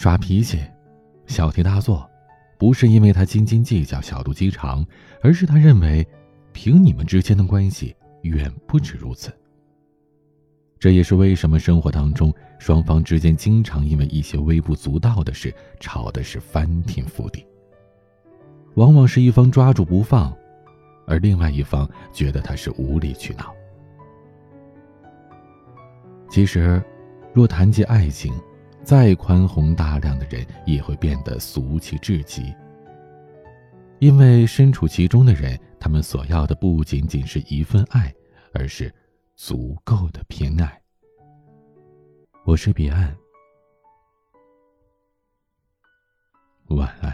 [0.00, 0.58] 耍脾气、
[1.26, 2.08] 小题大做，
[2.56, 4.82] 不是因为他斤斤计较、小肚鸡肠，
[5.22, 6.08] 而是他认为，
[6.54, 9.30] 凭你们之间的关系远不止如此。
[10.78, 17.44] 这也是为什么生活当中双方之间经常因为一些微不足道的事吵的是翻天覆地。
[18.76, 20.34] 往往是一方抓住不放，
[21.06, 23.54] 而另外一方觉得他是无理取闹。
[26.30, 26.82] 其实，
[27.34, 28.32] 若谈及爱情，
[28.90, 32.52] 再宽宏大量的人也会变得俗气至极。
[34.00, 38.12] 因为身处其中的人，他们所要的不仅仅是一份爱，
[38.52, 38.92] 而是
[39.36, 40.82] 足够的偏爱。
[42.44, 43.16] 我是彼岸，
[46.70, 47.09] 晚安。